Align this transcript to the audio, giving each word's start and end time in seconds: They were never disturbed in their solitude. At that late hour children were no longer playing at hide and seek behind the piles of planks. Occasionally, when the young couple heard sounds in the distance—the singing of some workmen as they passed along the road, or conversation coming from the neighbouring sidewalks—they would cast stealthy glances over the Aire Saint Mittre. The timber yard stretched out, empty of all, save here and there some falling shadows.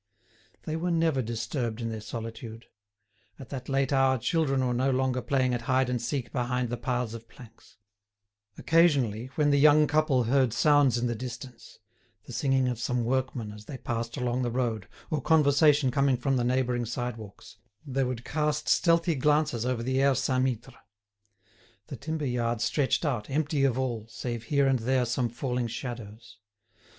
They 0.63 0.75
were 0.75 0.89
never 0.89 1.21
disturbed 1.21 1.79
in 1.79 1.89
their 1.89 2.01
solitude. 2.01 2.65
At 3.37 3.49
that 3.49 3.69
late 3.69 3.93
hour 3.93 4.17
children 4.17 4.65
were 4.67 4.73
no 4.73 4.89
longer 4.89 5.21
playing 5.21 5.53
at 5.53 5.61
hide 5.69 5.91
and 5.91 6.01
seek 6.01 6.31
behind 6.31 6.69
the 6.71 6.75
piles 6.77 7.13
of 7.13 7.29
planks. 7.29 7.77
Occasionally, 8.57 9.27
when 9.35 9.51
the 9.51 9.59
young 9.59 9.85
couple 9.85 10.23
heard 10.23 10.53
sounds 10.53 10.97
in 10.97 11.05
the 11.05 11.13
distance—the 11.13 12.33
singing 12.33 12.67
of 12.67 12.79
some 12.79 13.03
workmen 13.05 13.51
as 13.51 13.65
they 13.65 13.77
passed 13.77 14.17
along 14.17 14.41
the 14.41 14.49
road, 14.49 14.87
or 15.11 15.21
conversation 15.21 15.91
coming 15.91 16.17
from 16.17 16.35
the 16.35 16.43
neighbouring 16.43 16.87
sidewalks—they 16.87 18.03
would 18.03 18.25
cast 18.25 18.67
stealthy 18.67 19.13
glances 19.13 19.67
over 19.67 19.83
the 19.83 20.01
Aire 20.01 20.15
Saint 20.15 20.43
Mittre. 20.45 20.77
The 21.89 21.95
timber 21.95 22.25
yard 22.25 22.59
stretched 22.59 23.05
out, 23.05 23.29
empty 23.29 23.65
of 23.65 23.77
all, 23.77 24.07
save 24.09 24.45
here 24.45 24.65
and 24.65 24.79
there 24.79 25.05
some 25.05 25.29
falling 25.29 25.67
shadows. 25.67 26.39